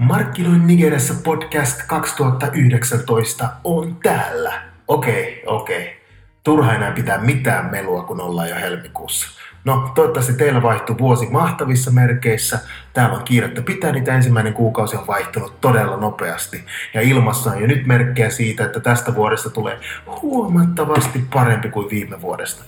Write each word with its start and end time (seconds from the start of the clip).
Markkinoin 0.00 0.66
Nigeriassa 0.66 1.14
podcast 1.24 1.80
2019 1.86 3.48
on 3.64 3.96
täällä. 4.02 4.62
Okei, 4.88 5.42
okei. 5.46 6.00
Turha 6.44 6.74
enää 6.74 6.92
pitää 6.92 7.18
mitään 7.18 7.70
melua, 7.70 8.02
kun 8.02 8.20
ollaan 8.20 8.48
jo 8.48 8.56
helmikuussa. 8.56 9.28
No, 9.64 9.92
toivottavasti 9.94 10.32
teillä 10.32 10.62
vaihtuu 10.62 10.98
vuosi 10.98 11.26
mahtavissa 11.30 11.90
merkeissä. 11.90 12.58
Täällä 12.92 13.16
on 13.16 13.24
kiirettä 13.24 13.62
pitää, 13.62 13.92
niitä 13.92 14.14
ensimmäinen 14.14 14.54
kuukausi 14.54 14.96
on 14.96 15.06
vaihtunut 15.06 15.60
todella 15.60 15.96
nopeasti. 15.96 16.64
Ja 16.94 17.00
ilmassa 17.00 17.50
on 17.50 17.60
jo 17.60 17.66
nyt 17.66 17.86
merkkejä 17.86 18.30
siitä, 18.30 18.64
että 18.64 18.80
tästä 18.80 19.14
vuodesta 19.14 19.50
tulee 19.50 19.80
huomattavasti 20.22 21.24
parempi 21.34 21.68
kuin 21.68 21.90
viime 21.90 22.20
vuodesta. 22.20 22.64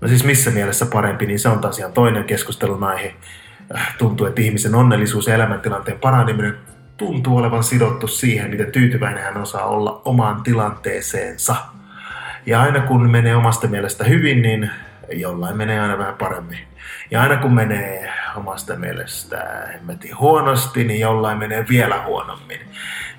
No 0.00 0.08
siis 0.08 0.24
missä 0.24 0.50
mielessä 0.50 0.86
parempi, 0.86 1.26
niin 1.26 1.38
se 1.38 1.48
on 1.48 1.58
taas 1.58 1.78
ihan 1.78 1.92
toinen 1.92 2.24
keskustelun 2.24 2.84
aihe. 2.84 3.14
Äh, 3.74 3.94
tuntuu, 3.98 4.26
että 4.26 4.40
ihmisen 4.40 4.74
onnellisuus 4.74 5.26
ja 5.26 5.34
elämäntilanteen 5.34 5.98
paraneminen 5.98 6.69
tuntuu 7.00 7.36
olevan 7.36 7.64
sidottu 7.64 8.06
siihen, 8.06 8.50
miten 8.50 8.72
tyytyväinen 8.72 9.24
hän 9.24 9.36
osaa 9.36 9.64
olla 9.64 10.02
omaan 10.04 10.42
tilanteeseensa. 10.42 11.56
Ja 12.46 12.60
aina 12.60 12.80
kun 12.80 13.10
menee 13.10 13.36
omasta 13.36 13.66
mielestä 13.66 14.04
hyvin, 14.04 14.42
niin 14.42 14.70
jollain 15.12 15.56
menee 15.56 15.80
aina 15.80 15.98
vähän 15.98 16.14
paremmin. 16.14 16.58
Ja 17.10 17.22
aina 17.22 17.36
kun 17.36 17.54
menee 17.54 18.12
omasta 18.36 18.76
mielestä 18.76 19.68
hemmetin 19.72 20.18
huonosti, 20.18 20.84
niin 20.84 21.00
jollain 21.00 21.38
menee 21.38 21.66
vielä 21.68 22.02
huonommin. 22.02 22.60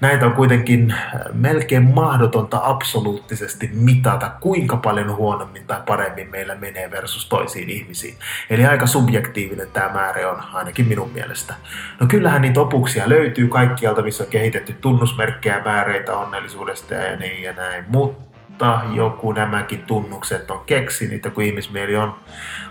Näitä 0.02 0.26
on 0.26 0.34
kuitenkin 0.34 0.96
melkein 1.34 1.84
mahdotonta 1.84 2.60
absoluuttisesti 2.64 3.70
mitata, 3.74 4.32
kuinka 4.42 4.78
paljon 4.78 5.16
huonommin 5.16 5.68
tai 5.68 5.82
paremmin 5.88 6.32
meillä 6.32 6.56
menee 6.56 6.92
versus 6.92 7.30
toisiin 7.30 7.70
ihmisiin. 7.70 8.18
Eli 8.50 8.66
aika 8.66 8.88
subjektiivinen 8.88 9.68
tämä 9.74 9.90
määrä 9.94 10.32
on, 10.32 10.42
ainakin 10.54 10.88
minun 10.88 11.12
mielestä. 11.14 11.54
No 12.00 12.08
kyllähän 12.08 12.42
niitä 12.42 12.62
opuksia 12.62 13.10
löytyy 13.10 13.48
kaikkialta, 13.48 14.02
missä 14.02 14.24
on 14.24 14.30
kehitetty 14.30 14.74
tunnusmerkkejä, 14.74 15.62
määreitä 15.66 16.18
onnellisuudesta 16.18 16.94
ja 16.94 17.16
niin 17.16 17.44
ja 17.44 17.54
näin, 17.54 17.86
mutta 17.88 18.31
mutta 18.62 18.94
joku 18.94 19.32
nämäkin 19.32 19.84
tunnukset 19.84 20.52
on 20.52 20.64
keksinyt, 20.66 21.26
ja 21.26 21.32
kun 21.32 21.44
ihmismieli 21.44 21.96
on 21.96 22.16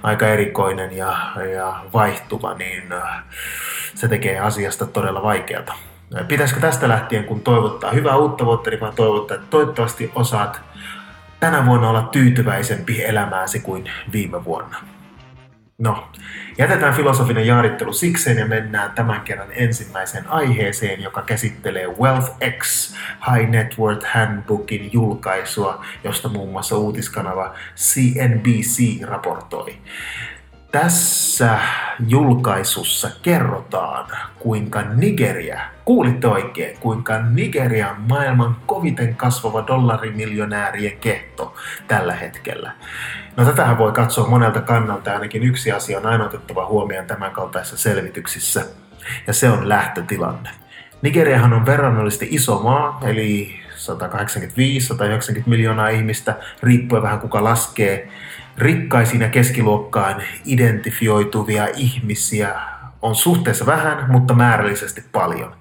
aika 0.02 0.28
erikoinen 0.28 0.96
ja, 0.96 1.16
ja 1.54 1.84
vaihtuva, 1.92 2.54
niin 2.54 2.92
äh, 2.92 3.24
se 3.94 4.08
tekee 4.08 4.38
asiasta 4.38 4.86
todella 4.86 5.22
vaikeata. 5.22 5.74
Pitäisikö 6.28 6.60
tästä 6.60 6.88
lähtien, 6.88 7.24
kun 7.24 7.40
toivottaa 7.40 7.90
hyvää 7.90 8.16
uutta 8.16 8.44
vuotta, 8.44 8.70
niin 8.70 8.80
vaan 8.80 8.94
toivottaa, 8.94 9.34
että 9.34 9.46
toivottavasti 9.50 10.12
osaat 10.14 10.60
tänä 11.40 11.66
vuonna 11.66 11.90
olla 11.90 12.02
tyytyväisempi 12.02 13.04
elämääsi 13.04 13.60
kuin 13.60 13.90
viime 14.12 14.44
vuonna. 14.44 14.76
No, 15.80 16.08
jätetään 16.58 16.94
filosofinen 16.94 17.46
jaarittelu 17.46 17.92
sikseen 17.92 18.38
ja 18.38 18.46
mennään 18.46 18.92
tämän 18.92 19.20
kerran 19.20 19.48
ensimmäiseen 19.50 20.28
aiheeseen, 20.28 21.02
joka 21.02 21.22
käsittelee 21.22 21.86
Wealth 21.86 22.30
X 22.58 22.94
High 23.30 23.50
Net 23.50 23.78
Worth 23.78 24.06
Handbookin 24.14 24.92
julkaisua, 24.92 25.84
josta 26.04 26.28
muun 26.28 26.52
muassa 26.52 26.76
uutiskanava 26.76 27.54
CNBC 27.76 29.02
raportoi. 29.02 29.76
Tässä 30.72 31.58
julkaisussa 32.08 33.10
kerrotaan, 33.22 34.06
kuinka 34.38 34.82
Nigeria, 34.82 35.60
kuulitte 35.84 36.26
oikein, 36.26 36.78
kuinka 36.78 37.18
Nigeria 37.18 37.90
on 37.90 38.00
maailman 38.08 38.56
koviten 38.66 39.16
kasvava 39.16 39.64
dollarimiljonäärien 39.66 40.98
kehto 40.98 41.54
tällä 41.88 42.14
hetkellä. 42.14 42.72
No 43.36 43.44
tätähän 43.44 43.78
voi 43.78 43.92
katsoa 43.92 44.28
monelta 44.28 44.60
kannalta, 44.60 45.12
ainakin 45.12 45.42
yksi 45.42 45.72
asia 45.72 45.98
on 45.98 46.06
aina 46.06 46.24
otettava 46.24 46.66
huomioon 46.66 47.06
tämän 47.06 47.30
kaltaisissa 47.30 47.76
selvityksissä, 47.76 48.64
ja 49.26 49.32
se 49.32 49.50
on 49.50 49.68
lähtötilanne. 49.68 50.50
Nigeriahan 51.02 51.52
on 51.52 51.66
verrannollisesti 51.66 52.28
iso 52.30 52.60
maa, 52.62 53.00
eli 53.02 53.59
185-190 53.80 55.42
miljoonaa 55.46 55.88
ihmistä, 55.88 56.36
riippuen 56.62 57.02
vähän 57.02 57.20
kuka 57.20 57.44
laskee. 57.44 58.08
Rikkaisiin 58.58 59.22
ja 59.22 59.28
keskiluokkaan 59.28 60.22
identifioituvia 60.44 61.68
ihmisiä 61.76 62.54
on 63.02 63.14
suhteessa 63.14 63.66
vähän, 63.66 64.10
mutta 64.10 64.34
määrällisesti 64.34 65.04
paljon. 65.12 65.54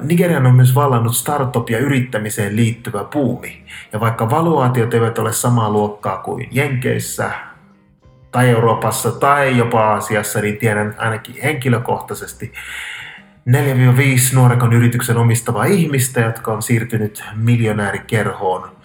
Nigerian 0.00 0.46
on 0.46 0.54
myös 0.54 0.74
vallannut 0.74 1.14
startup- 1.14 1.70
ja 1.70 1.78
yrittämiseen 1.78 2.56
liittyvä 2.56 3.04
puumi. 3.04 3.64
Ja 3.92 4.00
vaikka 4.00 4.30
valuaatiot 4.30 4.94
eivät 4.94 5.18
ole 5.18 5.32
samaa 5.32 5.70
luokkaa 5.70 6.16
kuin 6.16 6.48
Jenkeissä 6.50 7.30
tai 8.32 8.50
Euroopassa 8.50 9.10
tai 9.10 9.58
jopa 9.58 9.84
Aasiassa, 9.84 10.40
niin 10.40 10.56
tiedän 10.56 10.94
ainakin 10.98 11.36
henkilökohtaisesti 11.42 12.52
4-5 13.48 13.50
nuorekon 14.34 14.72
yrityksen 14.72 15.16
omistavaa 15.16 15.64
ihmistä, 15.64 16.20
jotka 16.20 16.52
on 16.52 16.62
siirtynyt 16.62 17.24
miljonäärikerhoon 17.34 18.76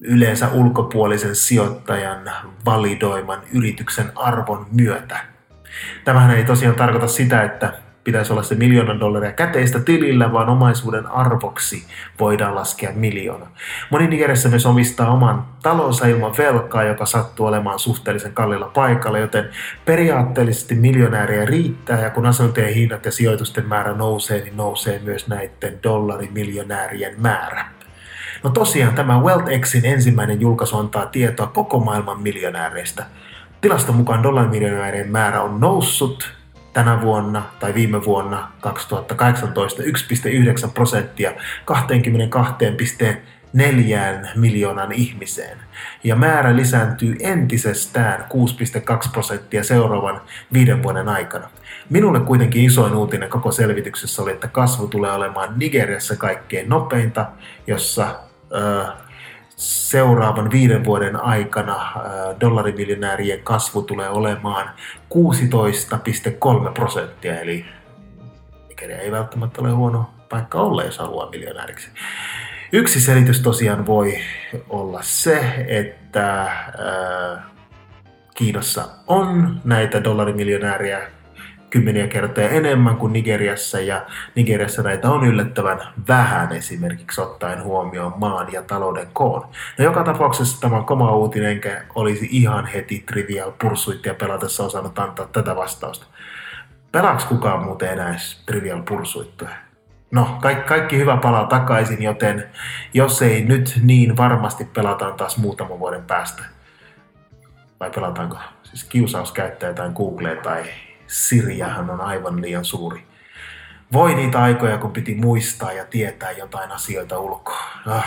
yleensä 0.00 0.48
ulkopuolisen 0.48 1.36
sijoittajan 1.36 2.30
validoiman 2.64 3.40
yrityksen 3.52 4.12
arvon 4.14 4.66
myötä. 4.72 5.18
Tämähän 6.04 6.36
ei 6.36 6.44
tosiaan 6.44 6.74
tarkoita 6.74 7.08
sitä, 7.08 7.42
että 7.42 7.72
pitäisi 8.04 8.32
olla 8.32 8.42
se 8.42 8.54
miljoonan 8.54 9.00
dollaria 9.00 9.32
käteistä 9.32 9.80
tilillä, 9.80 10.32
vaan 10.32 10.48
omaisuuden 10.48 11.06
arvoksi 11.06 11.84
voidaan 12.20 12.54
laskea 12.54 12.92
miljoona. 12.94 13.46
Moni 13.90 14.06
Nigeriassa 14.06 14.48
myös 14.48 14.66
omistaa 14.66 15.10
oman 15.10 15.46
talonsa 15.62 16.06
ilman 16.06 16.34
velkaa, 16.38 16.82
joka 16.84 17.06
sattuu 17.06 17.46
olemaan 17.46 17.78
suhteellisen 17.78 18.32
kallilla 18.32 18.70
paikalla, 18.74 19.18
joten 19.18 19.48
periaatteellisesti 19.84 20.74
miljonääriä 20.74 21.44
riittää, 21.44 22.00
ja 22.00 22.10
kun 22.10 22.26
asuntojen 22.26 22.74
hinnat 22.74 23.04
ja 23.04 23.12
sijoitusten 23.12 23.66
määrä 23.66 23.92
nousee, 23.92 24.40
niin 24.42 24.56
nousee 24.56 25.00
myös 25.04 25.28
näiden 25.28 25.78
dollarimiljonäärien 25.82 27.14
määrä. 27.18 27.64
No 28.42 28.50
tosiaan 28.50 28.94
tämä 28.94 29.20
WealthXin 29.20 29.84
ensimmäinen 29.84 30.40
julkaisu 30.40 30.78
antaa 30.78 31.06
tietoa 31.06 31.46
koko 31.46 31.80
maailman 31.80 32.20
miljonääreistä. 32.20 33.04
Tilaston 33.60 33.96
mukaan 33.96 34.22
dollarimiljonäärien 34.22 35.10
määrä 35.10 35.42
on 35.42 35.60
noussut 35.60 36.43
tänä 36.74 37.00
vuonna 37.00 37.42
tai 37.60 37.74
viime 37.74 38.04
vuonna 38.04 38.48
2018 38.60 39.82
1,9 39.82 39.88
prosenttia 40.74 41.30
22,4 41.30 41.36
miljoonan 44.36 44.92
ihmiseen. 44.92 45.58
Ja 46.04 46.16
määrä 46.16 46.56
lisääntyy 46.56 47.16
entisestään 47.20 48.20
6,2 48.20 49.10
prosenttia 49.12 49.64
seuraavan 49.64 50.20
viiden 50.52 50.82
vuoden 50.82 51.08
aikana. 51.08 51.50
Minulle 51.90 52.20
kuitenkin 52.20 52.64
isoin 52.64 52.94
uutinen 52.94 53.30
koko 53.30 53.52
selvityksessä 53.52 54.22
oli, 54.22 54.32
että 54.32 54.48
kasvu 54.48 54.86
tulee 54.86 55.12
olemaan 55.12 55.58
Nigeriassa 55.58 56.16
kaikkein 56.16 56.68
nopeinta, 56.68 57.26
jossa 57.66 58.06
seuraavan 59.56 60.50
viiden 60.50 60.84
vuoden 60.84 61.16
aikana 61.16 61.92
dollarimiljonäärien 62.40 63.42
kasvu 63.42 63.82
tulee 63.82 64.08
olemaan 64.08 64.70
16,3 65.14 66.72
prosenttia, 66.74 67.40
eli 67.40 67.66
mikä 68.68 68.86
ei 68.86 69.12
välttämättä 69.12 69.60
ole 69.60 69.70
huono 69.70 70.10
paikka 70.28 70.58
olla, 70.58 70.84
jos 70.84 70.98
haluaa 70.98 71.30
miljonääriksi. 71.30 71.90
Yksi 72.72 73.00
selitys 73.00 73.40
tosiaan 73.40 73.86
voi 73.86 74.18
olla 74.68 74.98
se, 75.02 75.64
että 75.68 76.50
Kiinassa 78.34 78.88
on 79.06 79.60
näitä 79.64 80.04
dollarimiljonääriä 80.04 81.10
kymmeniä 81.74 82.06
kertoja 82.06 82.48
enemmän 82.48 82.96
kuin 82.96 83.12
Nigeriassa 83.12 83.80
ja 83.80 84.06
Nigeriassa 84.34 84.82
näitä 84.82 85.10
on 85.10 85.26
yllättävän 85.26 85.80
vähän 86.08 86.52
esimerkiksi 86.52 87.20
ottaen 87.20 87.62
huomioon 87.62 88.12
maan 88.16 88.52
ja 88.52 88.62
talouden 88.62 89.06
koon. 89.12 89.48
No 89.78 89.84
joka 89.84 90.04
tapauksessa 90.04 90.60
tämä 90.60 90.76
on 90.76 90.84
koma 90.84 91.16
uutinen, 91.16 91.50
enkä 91.50 91.84
olisi 91.94 92.28
ihan 92.30 92.66
heti 92.66 93.04
Trivial 93.06 93.52
Pursuitia 93.60 94.14
pelatessa 94.14 94.64
osannut 94.64 94.98
antaa 94.98 95.26
tätä 95.26 95.56
vastausta. 95.56 96.06
Pelaaks 96.92 97.24
kukaan 97.24 97.64
muuten 97.64 97.92
enää 97.92 98.16
Trivial 98.46 98.82
Pursuittia? 98.82 99.48
No, 100.10 100.38
kaikki, 100.42 100.68
kaikki 100.68 100.98
hyvä 100.98 101.16
palaa 101.16 101.46
takaisin, 101.46 102.02
joten 102.02 102.48
jos 102.94 103.22
ei 103.22 103.44
nyt 103.44 103.80
niin 103.82 104.16
varmasti 104.16 104.64
pelataan 104.64 105.14
taas 105.14 105.36
muutaman 105.36 105.78
vuoden 105.78 106.04
päästä. 106.04 106.42
Vai 107.80 107.90
pelataanko? 107.90 108.36
Siis 108.62 108.84
kiusaus 108.84 109.32
käyttää 109.32 109.68
jotain 109.68 109.92
Googlea 109.92 110.36
tai 110.36 110.62
Sirjähän 111.06 111.90
on 111.90 112.00
aivan 112.00 112.42
liian 112.42 112.64
suuri. 112.64 113.04
Voi 113.92 114.14
niitä 114.14 114.42
aikoja, 114.42 114.78
kun 114.78 114.92
piti 114.92 115.14
muistaa 115.14 115.72
ja 115.72 115.84
tietää 115.84 116.30
jotain 116.30 116.72
asioita 116.72 117.18
ulkoa. 117.18 117.64
Ah, 117.86 118.04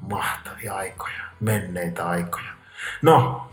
mahtavia 0.00 0.74
aikoja, 0.74 1.22
menneitä 1.40 2.08
aikoja. 2.08 2.50
No, 3.02 3.46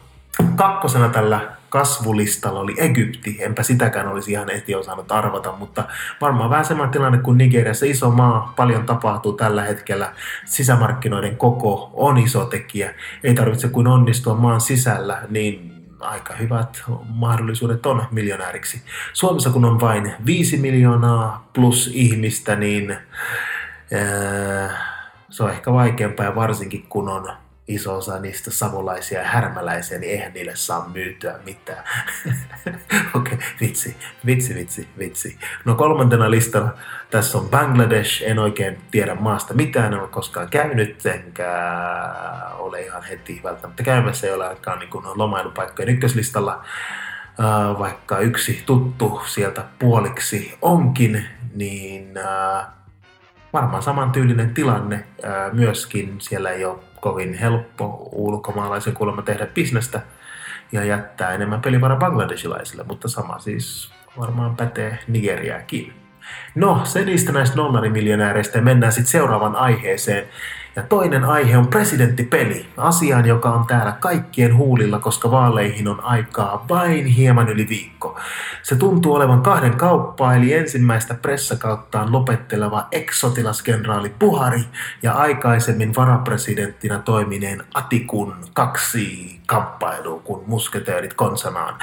kakkosena 0.56 1.10
tällä 1.10 1.58
kasvulistalla 1.70 2.60
oli 2.60 2.76
Egypti. 2.78 3.38
Enpä 3.40 3.64
sitäkään 3.64 4.08
olisi 4.08 4.32
ihan 4.32 4.50
heti 4.50 4.76
osannut 4.76 5.12
arvata, 5.12 5.52
mutta 5.52 5.84
varmaan 6.22 6.50
vähän 6.50 6.66
sama 6.66 6.88
tilanne 6.88 7.18
kuin 7.18 7.38
Nigeriassa. 7.38 7.86
Iso 7.86 8.10
maa, 8.10 8.54
paljon 8.56 8.86
tapahtuu 8.86 9.34
tällä 9.34 9.64
hetkellä. 9.64 10.14
Sisämarkkinoiden 10.46 11.38
koko 11.38 11.92
on 11.94 12.18
iso 12.18 12.46
tekijä. 12.46 12.94
Ei 13.24 13.34
tarvitse 13.34 13.70
kuin 13.70 13.88
onnistua 13.88 14.36
maan 14.36 14.62
sisällä, 14.62 15.22
niin 15.30 15.77
aika 16.00 16.36
hyvät 16.36 16.84
mahdollisuudet 17.10 17.86
on 17.86 18.06
miljonääriksi. 18.12 18.82
Suomessa 19.14 19.50
kun 19.50 19.66
on 19.66 19.80
vain 19.80 20.14
5 20.26 20.58
miljoonaa 20.58 21.50
plus 21.54 21.92
ihmistä, 21.94 22.56
niin 22.56 22.98
se 25.30 25.44
on 25.44 25.52
ehkä 25.52 25.74
vaikeampaa 25.74 26.26
ja 26.26 26.36
varsinkin 26.36 26.86
kun 26.90 27.10
on 27.10 27.30
iso 27.68 27.98
osa 27.98 28.20
niistä 28.20 28.52
savolaisia 28.52 29.20
ja 29.20 29.28
härmäläisiä, 29.28 30.00
niin 30.00 30.12
eihän 30.12 30.34
niille 30.34 30.56
saa 30.56 30.90
myytyä 30.94 31.40
mitään. 31.46 31.84
Okei, 33.16 33.34
okay, 33.34 33.38
vitsi, 33.62 33.98
vitsi, 34.26 34.56
vitsi, 34.56 34.88
vitsi. 35.00 35.38
No 35.66 35.76
kolmantena 35.76 36.32
listalla 36.32 36.74
tässä 37.12 37.38
on 37.38 37.50
Bangladesh. 37.50 38.24
En 38.24 38.40
oikein 38.40 38.78
tiedä 38.92 39.16
maasta 39.16 39.54
mitään, 39.54 39.94
en 39.94 40.00
ole 40.00 40.08
koskaan 40.08 40.50
käynyt, 40.50 41.06
enkä 41.06 41.52
ole 42.58 42.82
ihan 42.82 43.04
heti 43.04 43.42
välttämättä 43.44 43.84
käymässä, 43.84 44.28
ei 44.28 44.34
ole 44.34 44.48
ainakaan 44.48 44.80
niin 44.80 44.90
lomailupaikkojen 45.16 45.90
ykköslistalla. 45.90 46.66
Vaikka 47.80 48.20
yksi 48.20 48.64
tuttu 48.66 49.22
sieltä 49.26 49.64
puoliksi 49.80 50.58
onkin, 50.62 51.26
niin 51.56 52.14
varmaan 53.54 53.84
samantyylinen 53.84 54.54
tilanne 54.54 55.04
myöskin. 55.54 56.16
Siellä 56.22 56.50
ei 56.50 56.66
ole 56.66 56.80
kovin 57.00 57.34
helppo 57.34 58.10
ulkomaalaisen 58.12 58.94
kuulemma 58.94 59.22
tehdä 59.22 59.46
bisnestä 59.46 60.02
ja 60.72 60.84
jättää 60.84 61.32
enemmän 61.32 61.62
pelivaraa 61.62 61.98
bangladesilaisille, 61.98 62.84
mutta 62.84 63.08
sama 63.08 63.40
siis 63.40 63.92
varmaan 64.20 64.56
pätee 64.56 65.00
Nigeriaakin. 65.08 65.94
No, 66.56 66.82
se 66.84 67.06
niistä 67.06 67.32
näistä 67.32 67.56
nollarimiljonääreistä 67.56 68.62
mennään 68.62 68.94
sitten 68.94 69.12
seuraavan 69.12 69.56
aiheeseen. 69.56 70.28
Ja 70.78 70.84
toinen 70.84 71.24
aihe 71.24 71.58
on 71.58 71.68
presidenttipeli, 71.68 72.66
asiaan, 72.78 73.26
joka 73.26 73.50
on 73.50 73.68
täällä 73.68 73.92
kaikkien 73.92 74.58
huulilla, 74.58 75.00
koska 75.00 75.32
vaaleihin 75.32 75.88
on 75.88 76.04
aikaa 76.04 76.66
vain 76.70 77.06
hieman 77.06 77.50
yli 77.50 77.70
viikko. 77.70 78.20
Se 78.64 78.76
tuntuu 78.76 79.14
olevan 79.14 79.42
kahden 79.42 79.78
kauppaa, 79.78 80.36
eli 80.36 80.54
ensimmäistä 80.54 81.14
pressakauttaan 81.14 82.12
lopetteleva 82.12 82.88
eksotilaskenraali 82.92 84.16
Puhari 84.20 84.62
ja 85.04 85.14
aikaisemmin 85.14 85.96
varapresidenttinä 85.96 87.00
toimineen 87.00 87.64
Atikun 87.74 88.36
kaksi 88.54 89.40
kamppailuun, 89.46 90.22
kun 90.22 90.44
musketeerit 90.48 91.14
konsanaan. 91.14 91.76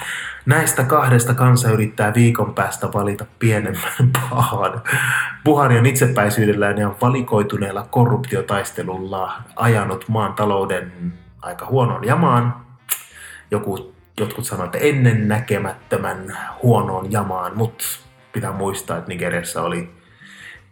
Näistä 0.46 0.84
kahdesta 0.84 1.34
kansa 1.34 1.70
yrittää 1.70 2.14
viikon 2.14 2.54
päästä 2.54 2.92
valita 2.92 3.26
pienemmän 3.38 3.92
pahan. 4.30 4.82
Buhari 5.44 5.78
on 5.78 5.86
itsepäisyydellään 5.86 6.78
ja 6.78 6.94
valikoituneella 7.00 7.86
korruptiotaistelulla 7.90 8.83
ajanut 9.56 10.08
maan 10.08 10.34
talouden 10.34 11.12
aika 11.42 11.66
huonoon 11.66 12.04
jamaan. 12.04 12.66
Joku, 13.50 13.94
jotkut 14.20 14.44
sanovat, 14.44 14.74
että 14.74 14.86
ennen 14.88 15.28
näkemättömän 15.28 16.38
huonoon 16.62 17.12
jamaan, 17.12 17.58
mutta 17.58 17.84
pitää 18.32 18.52
muistaa, 18.52 18.96
että 18.98 19.08
Nigeriassa 19.08 19.62
oli 19.62 19.90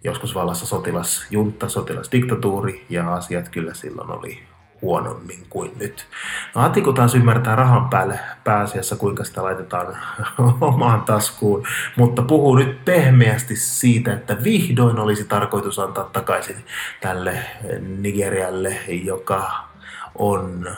joskus 0.05 0.35
vallassa 0.35 0.67
sotilasjunta, 0.67 1.69
sotilasdiktatuuri 1.69 2.87
ja 2.88 3.14
asiat 3.14 3.49
kyllä 3.49 3.75
silloin 3.75 4.11
oli 4.11 4.43
huonommin 4.82 5.46
kuin 5.50 5.73
nyt. 5.79 6.06
No 6.55 6.62
Atiku 6.62 6.93
taas 6.93 7.14
ymmärtää 7.14 7.56
rahan 7.56 7.88
päälle 7.88 8.20
pääasiassa, 8.44 8.96
kuinka 8.96 9.25
sitä 9.25 9.43
laitetaan 9.43 9.96
omaan 10.61 11.02
taskuun, 11.02 11.67
mutta 11.96 12.23
puhuu 12.23 12.55
nyt 12.55 12.84
pehmeästi 12.84 13.56
siitä, 13.56 14.12
että 14.12 14.44
vihdoin 14.44 14.99
olisi 14.99 15.25
tarkoitus 15.25 15.79
antaa 15.79 16.11
takaisin 16.12 16.56
tälle 17.00 17.38
Nigerialle, 17.99 18.76
joka 18.88 19.73
on 20.14 20.67
äh, 20.67 20.75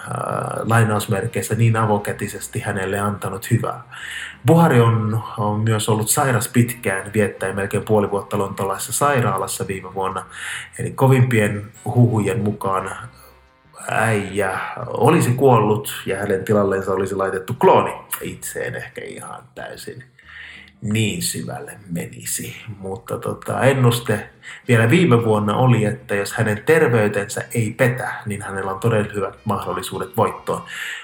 lainausmerkeissä 0.65 1.55
niin 1.55 1.77
avokätisesti 1.77 2.61
hänelle 2.61 2.99
antanut 2.99 3.51
hyvää. 3.51 3.83
Buhari 4.47 4.81
on, 4.81 5.23
on 5.39 5.61
myös 5.61 5.89
ollut 5.89 6.11
sairas 6.11 6.49
pitkään, 6.49 7.11
viettäen 7.15 7.57
melkein 7.57 7.83
puoli 7.83 8.11
vuotta 8.11 8.39
lontolaisessa 8.39 8.93
sairaalassa 8.93 9.67
viime 9.67 9.95
vuonna. 9.95 10.25
Eli 10.79 10.91
kovimpien 10.91 11.73
huhujen 11.85 12.41
mukaan 12.41 12.91
äijä 13.91 14.59
olisi 14.87 15.31
kuollut 15.31 16.03
ja 16.07 16.19
hänen 16.19 16.45
tilalleensa 16.45 16.93
olisi 16.93 17.15
laitettu 17.15 17.55
klooni. 17.55 17.93
Itse 18.21 18.65
en 18.65 18.75
ehkä 18.75 19.01
ihan 19.05 19.43
täysin 19.55 20.05
niin 20.85 21.23
syvälle 21.23 21.73
menisi. 21.91 22.57
Mutta 22.79 23.19
tota, 23.19 23.61
ennuste 23.61 24.29
vielä 24.69 24.91
viime 24.91 25.25
vuonna 25.25 25.57
oli, 25.57 25.85
että 25.85 26.15
jos 26.15 26.33
hänen 26.33 26.63
terveytensä 26.67 27.45
ei 27.55 27.75
petä, 27.77 28.15
niin 28.27 28.43
hänellä 28.43 28.73
on 28.73 28.81
todella 28.81 29.13
hyvät 29.15 29.39
mahdollisuudet 29.45 30.17
voittoon. 30.17 30.63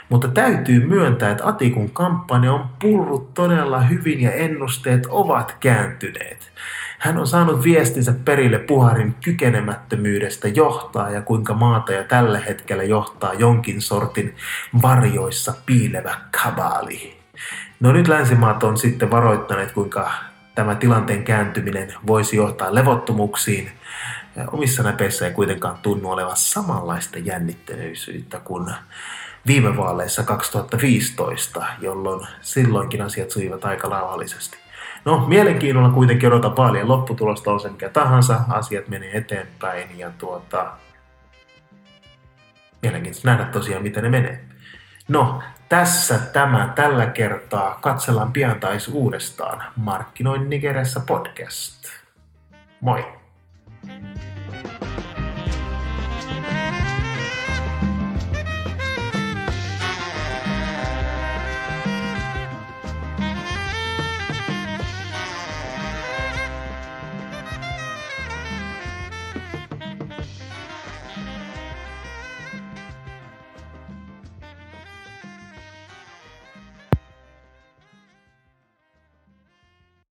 Mutta 0.08 0.28
täytyy 0.28 0.86
myöntää, 0.86 1.30
että 1.30 1.46
Atikun 1.46 1.90
kampanja 1.90 2.52
on 2.52 2.66
purrut 2.82 3.34
todella 3.34 3.80
hyvin 3.80 4.20
ja 4.20 4.32
ennusteet 4.32 5.06
ovat 5.06 5.56
kääntyneet. 5.60 6.52
Hän 7.00 7.18
on 7.18 7.26
saanut 7.26 7.64
viestinsä 7.64 8.14
perille 8.24 8.58
Puharin 8.58 9.14
kykenemättömyydestä 9.24 10.48
johtaa 10.48 11.10
ja 11.10 11.22
kuinka 11.22 11.54
maata 11.54 11.92
ja 11.92 12.04
tällä 12.04 12.38
hetkellä 12.38 12.82
johtaa 12.82 13.34
jonkin 13.34 13.80
sortin 13.82 14.36
varjoissa 14.82 15.54
piilevä 15.66 16.14
kabaali. 16.42 17.18
No 17.80 17.92
nyt 17.92 18.08
länsimaat 18.08 18.62
on 18.62 18.78
sitten 18.78 19.10
varoittaneet, 19.10 19.72
kuinka 19.72 20.10
tämä 20.54 20.74
tilanteen 20.74 21.24
kääntyminen 21.24 21.94
voisi 22.06 22.36
johtaa 22.36 22.74
levottomuuksiin. 22.74 23.70
Omissa 24.52 24.82
näpeissä 24.82 25.26
ei 25.26 25.32
kuitenkaan 25.32 25.78
tunnu 25.82 26.10
olevan 26.10 26.36
samanlaista 26.36 27.18
jännitteisyyttä 27.18 28.40
kuin 28.40 28.74
viime 29.46 29.76
vaaleissa 29.76 30.22
2015, 30.22 31.66
jolloin 31.80 32.26
silloinkin 32.40 33.02
asiat 33.02 33.30
sujuvat 33.30 33.64
aika 33.64 33.90
lauhallisesti. 33.90 34.69
No, 35.04 35.26
mielenkiinnolla 35.26 35.90
kuitenkin 35.90 36.28
odota 36.28 36.50
paljon. 36.50 36.88
Lopputulosta 36.88 37.52
on 37.52 37.60
se 37.60 37.68
mikä 37.68 37.88
tahansa, 37.88 38.40
asiat 38.48 38.88
menee 38.88 39.16
eteenpäin 39.16 39.98
ja 39.98 40.10
tuota... 40.18 40.72
Mielenkiintoista 42.82 43.28
nähdä 43.28 43.44
tosiaan, 43.44 43.82
miten 43.82 44.02
ne 44.02 44.08
menee. 44.08 44.44
No, 45.08 45.42
tässä 45.68 46.18
tämä 46.18 46.72
tällä 46.74 47.06
kertaa. 47.06 47.78
Katsellaan 47.80 48.32
pian 48.32 48.60
taas 48.60 48.88
uudestaan. 48.88 49.62
Markkinoin 49.76 50.50
Nigeressä 50.50 51.00
podcast. 51.06 51.86
Moi! 52.80 53.20
thank 53.86 54.04
you 54.04 54.39